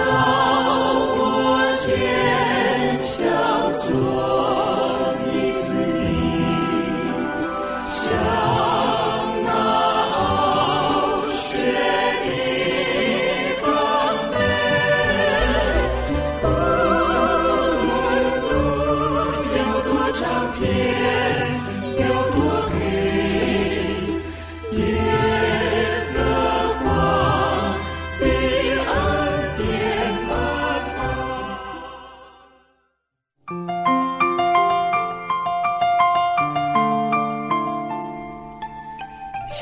[0.00, 0.37] Oh.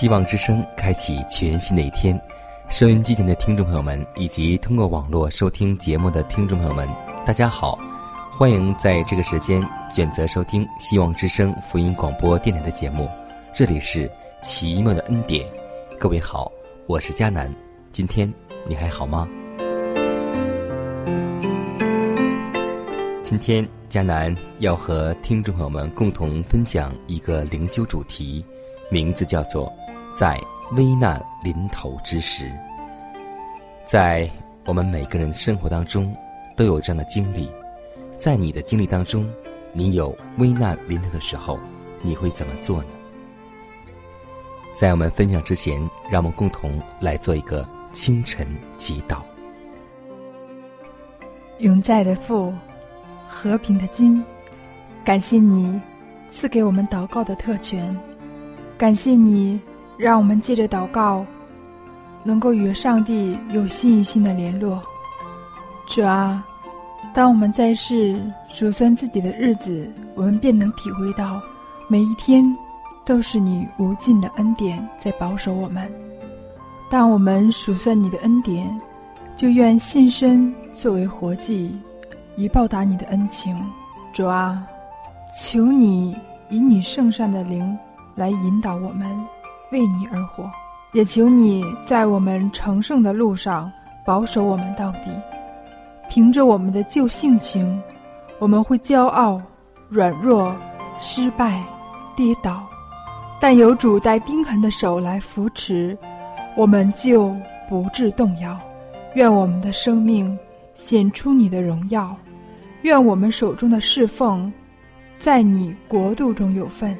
[0.06, 2.16] 希望之声开启全新的一天，
[2.68, 6.88] 收音机前的听众朋友们，以及通过网络收听节目的听众朋友们，
[7.26, 7.76] 大家好，
[8.30, 9.60] 欢迎在这个时间
[9.92, 13.10] 选择收听希望之声福音广播电台的节目。
[13.52, 14.08] 这里是
[14.40, 15.44] 奇妙的恩典，
[15.98, 16.52] 各位好，
[16.86, 17.52] 我是佳南，
[17.90, 18.32] 今天
[18.68, 19.28] 你还好吗？
[23.24, 28.46] 今天佳南要和听众朋友们共同分享一个灵修主题，
[28.88, 29.68] 名字叫做。
[30.16, 30.40] 在
[30.72, 32.50] 危难临头之时，
[33.84, 34.26] 在
[34.64, 36.16] 我们每个人生活当中
[36.56, 37.50] 都有这样的经历。
[38.16, 39.30] 在你的经历当中，
[39.74, 41.60] 你有危难临头的时候，
[42.00, 42.88] 你会怎么做呢？
[44.72, 45.78] 在我们分享之前，
[46.10, 48.48] 让我们共同来做一个清晨
[48.78, 49.18] 祈祷。
[51.58, 52.54] 永在的父，
[53.28, 54.24] 和平的君，
[55.04, 55.78] 感谢你
[56.30, 57.94] 赐给我们祷告的特权，
[58.78, 59.60] 感谢你。
[59.96, 61.24] 让我们借着祷告，
[62.22, 64.82] 能够与上帝有心与心的联络。
[65.88, 66.44] 主啊，
[67.14, 68.20] 当我们在世
[68.52, 71.40] 数算自己的日子，我们便能体会到，
[71.88, 72.44] 每一天
[73.04, 75.90] 都是你无尽的恩典在保守我们。
[76.90, 78.68] 当我们数算你的恩典，
[79.36, 81.78] 就愿献身作为活祭，
[82.36, 83.56] 以报答你的恩情。
[84.12, 84.66] 主啊，
[85.40, 86.16] 求你
[86.48, 87.78] 以你圣善的灵
[88.14, 89.08] 来引导我们。
[89.72, 90.50] 为你而活，
[90.92, 93.70] 也求你在我们成圣的路上
[94.04, 95.10] 保守我们到底。
[96.08, 97.82] 凭着我们的旧性情，
[98.38, 99.42] 我们会骄傲、
[99.88, 100.54] 软弱、
[101.00, 101.62] 失败、
[102.14, 102.64] 跌倒，
[103.40, 105.98] 但有主带钉痕的手来扶持，
[106.54, 107.34] 我们就
[107.68, 108.56] 不致动摇。
[109.14, 110.38] 愿我们的生命
[110.74, 112.14] 显出你的荣耀，
[112.82, 114.52] 愿我们手中的侍奉，
[115.16, 116.96] 在你国度中有份。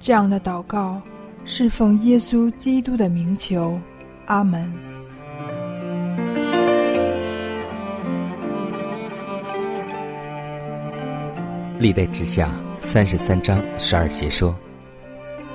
[0.00, 1.00] 这样的祷告。
[1.46, 3.78] 是奉耶稣基督的名求，
[4.26, 4.72] 阿门。
[11.78, 14.56] 历代之下三十三章十二节说：“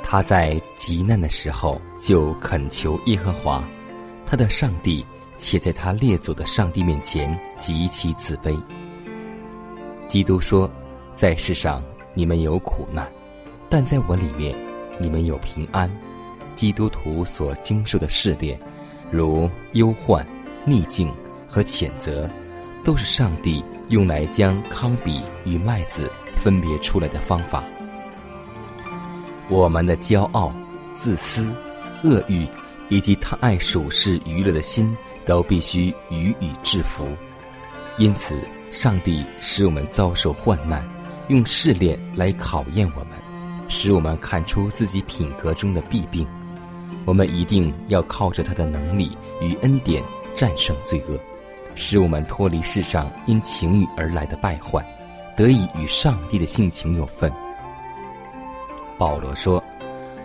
[0.04, 3.64] 他在极难的时候就恳求耶和华，
[4.28, 5.04] 他的上帝，
[5.38, 8.56] 且在他列祖的上帝面前极其自卑。”
[10.08, 10.70] 基督说
[11.16, 11.84] ：“在世上
[12.14, 13.12] 你们有苦难，
[13.70, 14.56] 但在我里面。”
[15.00, 15.90] 你们有平安，
[16.56, 18.60] 基督徒所经受的试炼，
[19.10, 20.26] 如忧患、
[20.66, 21.12] 逆境
[21.48, 22.30] 和谴责，
[22.84, 27.64] 都是上帝用来将糠比与麦子分别出来的方法。
[29.48, 30.54] 我们的骄傲、
[30.94, 31.52] 自私、
[32.04, 32.46] 恶欲，
[32.90, 34.96] 以及贪爱属世娱乐的心，
[35.26, 37.08] 都必须予以制服。
[37.98, 38.40] 因此，
[38.70, 40.88] 上帝使我们遭受患难，
[41.30, 43.19] 用试炼来考验我们。
[43.70, 46.28] 使我们看出自己品格中的弊病，
[47.06, 50.04] 我们一定要靠着他的能力与恩典
[50.36, 51.18] 战胜罪恶，
[51.76, 54.84] 使我们脱离世上因情欲而来的败坏，
[55.38, 57.32] 得以与上帝的性情有份。
[58.98, 59.64] 保罗说：“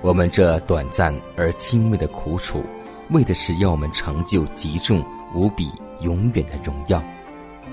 [0.00, 2.64] 我们这短暂而轻微的苦楚，
[3.10, 5.04] 为的是要我们成就极重
[5.34, 5.70] 无比、
[6.00, 7.00] 永远的荣耀，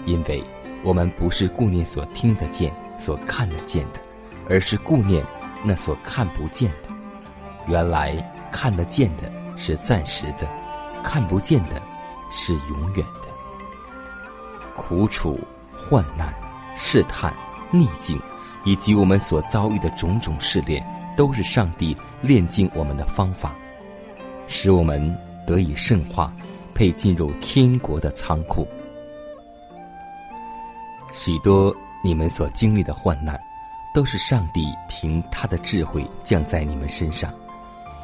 [0.05, 0.43] 因为
[0.83, 3.99] 我们不是顾念所听得见、所看得见的，
[4.49, 5.25] 而是顾念。”
[5.63, 6.89] 那所看不见的，
[7.67, 8.15] 原来
[8.51, 10.47] 看得见的是暂时的，
[11.03, 11.81] 看不见的
[12.31, 13.27] 是永远的。
[14.75, 15.39] 苦楚、
[15.77, 16.33] 患难、
[16.75, 17.33] 试探、
[17.69, 18.19] 逆境，
[18.63, 20.83] 以及我们所遭遇的种种试炼，
[21.15, 23.53] 都是上帝炼净我们的方法，
[24.47, 25.15] 使我们
[25.45, 26.33] 得以圣化，
[26.73, 28.67] 配进入天国的仓库。
[31.11, 33.39] 许多你们所经历的患难，
[33.93, 37.33] 都是上帝凭他的智慧降在你们身上，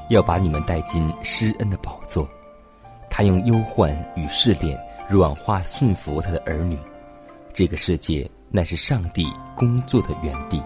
[0.10, 2.28] 要把你们带进施恩的宝座。
[3.10, 6.78] 他用忧患与试炼软化驯服他的儿女。
[7.54, 9.26] 这个世界乃是上帝
[9.56, 10.62] 工作的园地，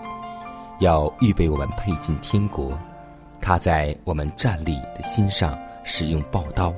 [0.79, 2.77] 要预备我们配进天国。
[3.39, 6.73] 他在我们站立的心上使用宝刀，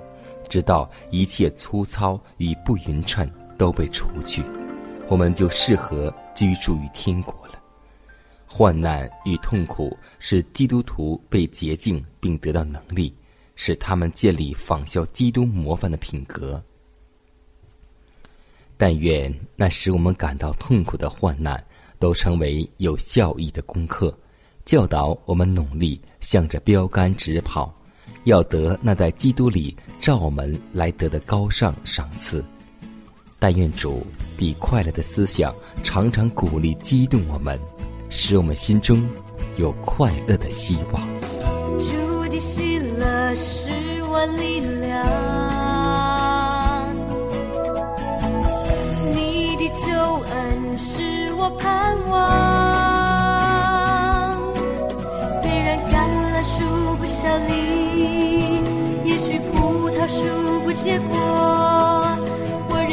[0.47, 4.43] 直到一切粗糙与不匀称都被除去。
[5.09, 7.42] 我们就适合居住于天国。
[8.55, 13.11] 患难与痛苦使基督徒被洁净，并得到能力，
[13.55, 16.63] 使他们建立仿效基督模范的品格。
[18.77, 21.65] 但愿那使我们感到痛苦的患难，
[21.97, 24.15] 都成为有效益的功课，
[24.65, 27.73] 教导我们努力向着标杆直跑，
[28.25, 32.45] 要得那在基督里照我们来得的高尚赏赐。
[33.39, 34.05] 但愿主
[34.37, 35.53] 比快乐的思想
[35.83, 37.59] 常常鼓励激动我们，
[38.15, 39.03] 使我们心中
[39.57, 41.01] 有快乐的希望。
[41.79, 41.91] 主
[42.29, 43.67] 的喜乐是
[44.03, 45.03] 我力量，
[49.13, 49.89] 你的救
[50.31, 52.13] 恩是我盼望。
[55.41, 56.63] 虽然橄榄树
[56.97, 57.51] 不效力，
[59.03, 61.19] 也许葡萄树不结果。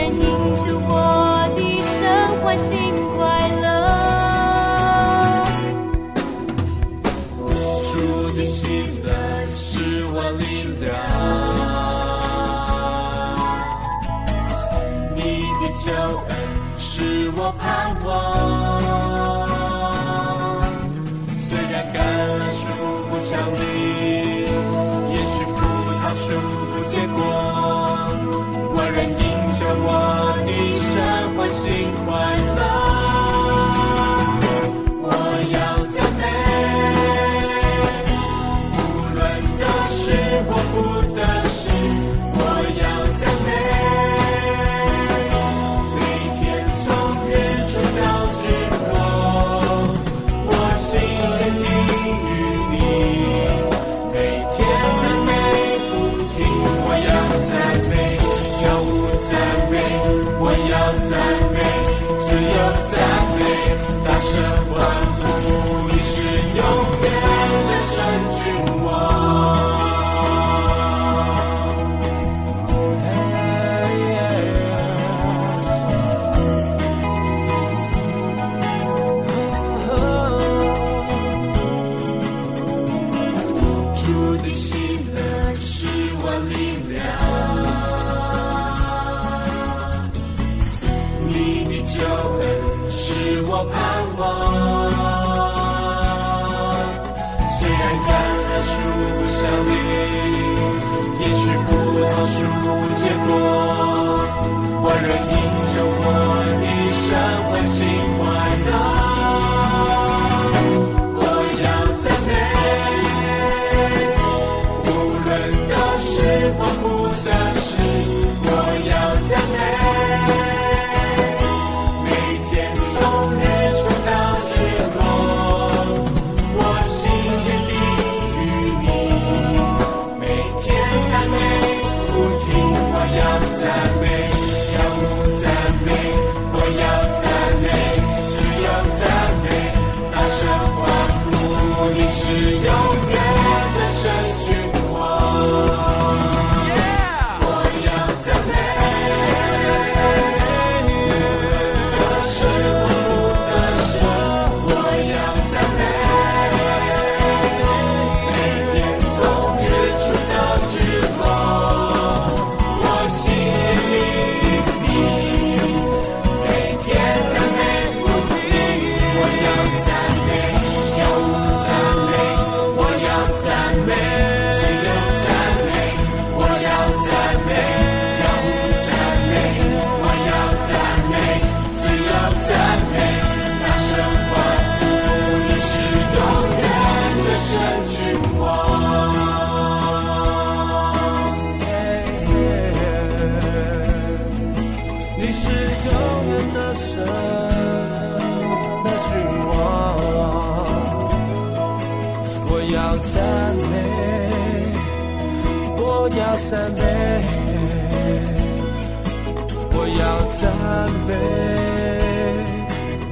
[0.02, 2.00] 迎着我的生
[2.43, 2.75] 欢喜
[17.52, 18.59] 盼望。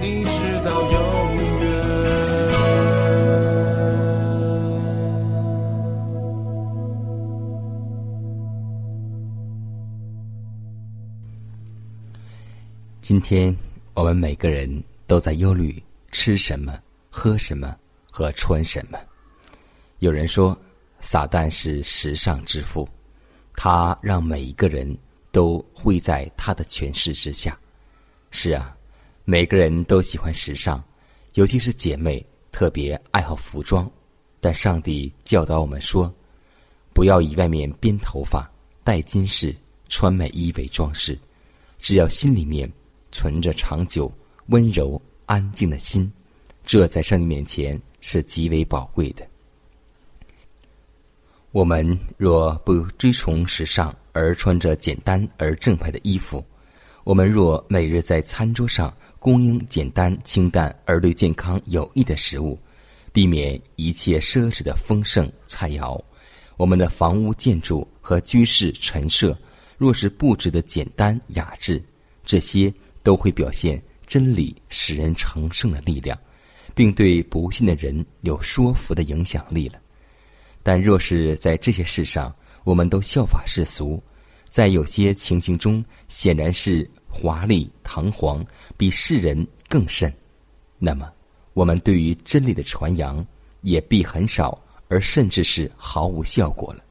[0.01, 0.31] 你直
[0.65, 1.39] 到永远。
[13.01, 13.57] 今天
[13.95, 16.79] 我们每个人都在忧虑吃什么、
[17.11, 17.75] 喝什么
[18.11, 18.99] 和穿什么。
[20.01, 20.57] 有人说，
[21.01, 22.89] 撒旦是时尚之父，
[23.55, 24.97] 他让每一个人
[25.33, 27.59] 都会在他的权势之下。
[28.31, 28.77] 是啊，
[29.25, 30.83] 每个人都喜欢时尚，
[31.35, 33.91] 尤其是姐妹特别爱好服装。
[34.41, 36.13] 但上帝教导我们说，
[36.93, 38.49] 不要以外面编头发、
[38.85, 39.55] 戴金饰、
[39.89, 41.19] 穿美衣为装饰，
[41.79, 42.71] 只要心里面
[43.11, 44.13] 存着长久、
[44.47, 46.11] 温柔、安静的心，
[46.65, 49.27] 这在上帝面前是极为宝贵的。
[51.51, 56.41] 我们若不追崇时尚，而穿着简单而正派的衣服；
[57.09, 62.59] 我们若每日在餐桌上供应简单、清淡而对健康有益的食物，
[63.15, 65.99] 避免一切奢侈的丰盛菜肴；
[66.59, 69.35] 我们的房屋建筑和居室陈设
[69.79, 71.83] 若是布置的简单雅致，
[72.27, 72.71] 这些
[73.03, 76.19] 都会表现真理使人成圣的力量，
[76.75, 79.81] 并对不信的人有说服的影响力了。
[80.63, 82.31] 但若是在这些事上，
[82.65, 83.99] 我们都效法世俗，
[84.51, 88.45] 在有些情形中显然是华丽堂皇，
[88.77, 90.13] 比世人更甚，
[90.79, 91.11] 那么
[91.55, 93.25] 我们对于真理的传扬
[93.63, 94.57] 也必很少，
[94.89, 96.85] 而甚至是毫无效果了。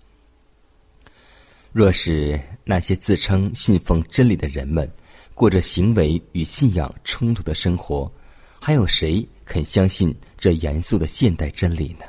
[1.72, 4.90] 若是那些自称信奉真理的人们
[5.36, 8.12] 过着行为与信仰冲突的生活，
[8.60, 12.06] 还有谁肯相信这严肃的现代真理呢？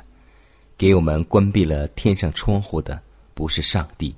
[0.75, 2.99] 给我们关闭了天上窗户的
[3.33, 4.15] 不是上帝，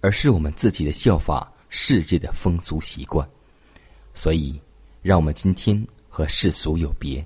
[0.00, 3.28] 而是我们自己的效法世界的风俗习惯。
[4.14, 4.60] 所以，
[5.02, 7.24] 让我们今天和世俗有别，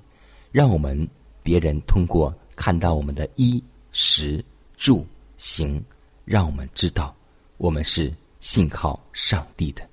[0.51, 1.07] 让我们
[1.41, 4.43] 别人通过看到我们的衣食
[4.77, 5.05] 住
[5.37, 5.83] 行，
[6.23, 7.15] 让我们知道
[7.57, 9.87] 我们是信靠上帝的。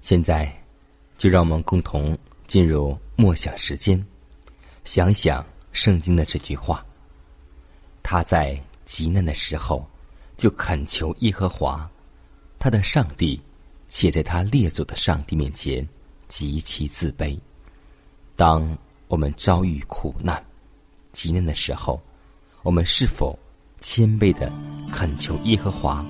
[0.00, 0.52] 现在，
[1.16, 4.04] 就让我们共同进入默想时间。
[4.84, 6.84] 想想圣经的这句话，
[8.02, 9.88] 他在极难的时候
[10.36, 11.88] 就恳求耶和华，
[12.58, 13.40] 他的上帝，
[13.88, 15.86] 且在他列祖的上帝面前
[16.28, 17.38] 极其自卑。
[18.34, 18.76] 当
[19.08, 20.42] 我们遭遇苦难、
[21.12, 22.00] 极难的时候，
[22.62, 23.38] 我们是否
[23.80, 24.50] 谦卑的
[24.92, 26.04] 恳求耶和华，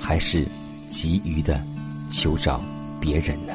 [0.00, 0.46] 还是
[0.88, 1.60] 急于的
[2.08, 2.60] 求找
[3.00, 3.54] 别人呢？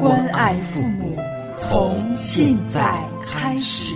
[0.00, 1.14] 关爱父母，
[1.54, 3.94] 从现在开始。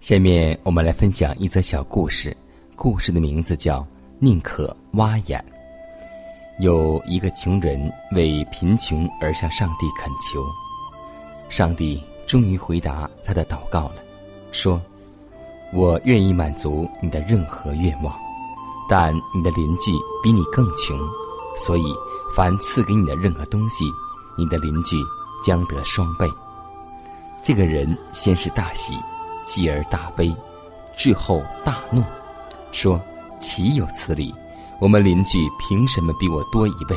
[0.00, 2.36] 下面我们来分享一则小故事，
[2.74, 3.78] 故事的名字叫
[4.18, 5.38] 《宁可挖眼》。
[6.60, 10.44] 有一个穷人为贫穷而向上帝恳求，
[11.48, 12.02] 上帝。
[12.26, 13.94] 终于回答他的祷告了，
[14.50, 14.80] 说
[15.72, 18.12] ：“我愿意满足你的任何愿望，
[18.90, 20.98] 但你的邻居比你更穷，
[21.56, 21.84] 所以
[22.34, 23.84] 凡赐给你的任何东西，
[24.36, 24.96] 你的邻居
[25.42, 26.28] 将得双倍。”
[27.44, 28.98] 这个人先是大喜，
[29.46, 30.34] 继而大悲，
[30.96, 32.02] 最后大怒，
[32.72, 33.00] 说
[33.38, 34.34] ：“岂有此理！
[34.80, 36.96] 我们邻居凭什么比我多一倍？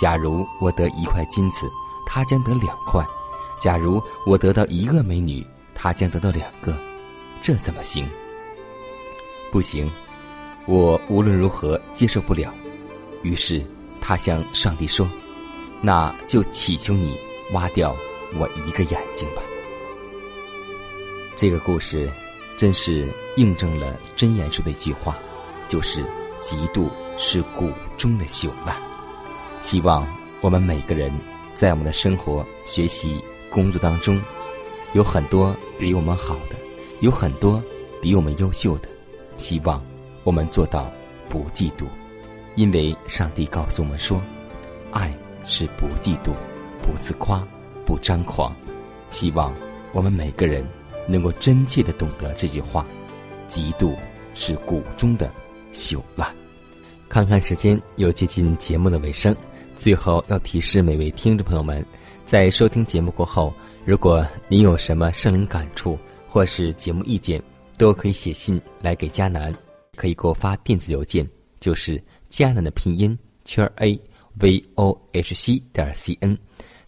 [0.00, 1.68] 假如我得一块金子，
[2.06, 3.04] 他将得两块。”
[3.64, 5.42] 假如我得到一个美女，
[5.74, 6.76] 她将得到两个，
[7.40, 8.06] 这怎么行？
[9.50, 9.90] 不行，
[10.66, 12.52] 我无论如何接受不了。
[13.22, 13.64] 于是
[14.02, 15.08] 他向上帝说
[15.80, 17.16] ：“那就祈求你
[17.54, 17.96] 挖掉
[18.38, 19.42] 我一个眼睛吧。”
[21.34, 22.06] 这个故事
[22.58, 25.16] 真是印证了真言说的一句话，
[25.68, 26.04] 就是
[26.38, 28.76] “嫉妒是谷中的朽烂”。
[29.62, 30.06] 希望
[30.42, 31.10] 我们每个人
[31.54, 33.24] 在我们的生活、学习、
[33.54, 34.20] 工作当中，
[34.94, 36.56] 有很多比我们好的，
[36.98, 37.62] 有很多
[38.02, 38.88] 比我们优秀的。
[39.36, 39.80] 希望
[40.24, 40.90] 我们做到
[41.28, 41.84] 不嫉妒，
[42.56, 44.20] 因为上帝告诉我们说，
[44.90, 46.32] 爱是不嫉妒、
[46.82, 47.46] 不自夸、
[47.86, 48.52] 不张狂。
[49.08, 49.54] 希望
[49.92, 50.66] 我们每个人
[51.06, 52.84] 能够真切的懂得这句话：
[53.48, 53.94] 嫉妒
[54.34, 55.30] 是谷中的
[55.72, 56.28] 朽烂。
[57.08, 59.32] 看看时间，又接近节目的尾声。
[59.76, 61.84] 最后要提示每位听众朋友们，
[62.24, 63.52] 在收听节目过后，
[63.84, 67.42] 如果您有什么圣灵感触或是节目意见，
[67.76, 69.54] 都可以写信来给迦南，
[69.94, 71.28] 可以给我发电子邮件，
[71.60, 73.98] 就是迦南的拼音圈 a
[74.40, 76.36] v o h c 点 c n。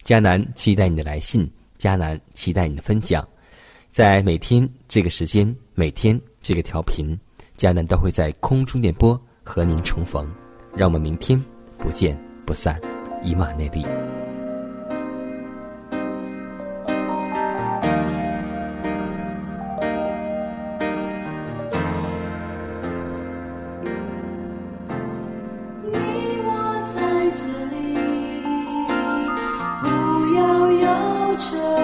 [0.03, 3.27] 迦南期待你的来信，迦南期待你的分享。
[3.89, 7.17] 在每天这个时间，每天这个调频，
[7.57, 10.33] 迦南都会在空中电波和您重逢。
[10.75, 11.41] 让我们明天
[11.77, 12.17] 不见。
[12.45, 12.79] 不散，
[13.25, 13.85] 以马内利。
[31.37, 31.76] 着